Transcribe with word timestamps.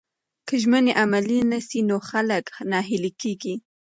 که 0.47 0.53
ژمنې 0.61 0.91
عملي 1.03 1.39
نسي 1.51 1.79
نو 1.89 1.97
خلک 2.09 2.45
ناهیلي 2.71 3.11
کیږي. 3.21 3.55